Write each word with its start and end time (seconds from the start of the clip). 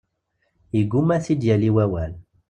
Yeggumma 0.75 1.13
ad 1.17 1.23
t-id-yali 1.25 1.69
wawal. 1.75 2.13